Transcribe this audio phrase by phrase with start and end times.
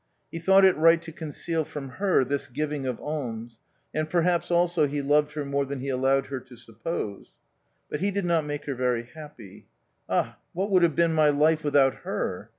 [0.31, 3.59] He thought it right to conceal from her this giving of alms,
[3.93, 7.33] and perhaps also he loved her more than he allowed her to suppose.
[7.87, 9.67] But he did not make her very happy.
[10.09, 12.49] Ah, what would have been my life without her